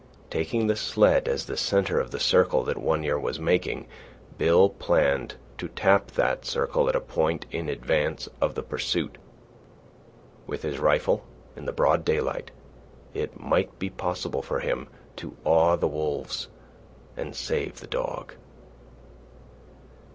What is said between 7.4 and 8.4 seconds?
in advance